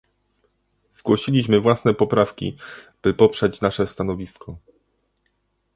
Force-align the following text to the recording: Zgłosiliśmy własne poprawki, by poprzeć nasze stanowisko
Zgłosiliśmy 0.89 1.59
własne 1.59 1.93
poprawki, 1.93 2.57
by 3.01 3.13
poprzeć 3.13 3.61
nasze 3.61 3.87
stanowisko 3.87 4.55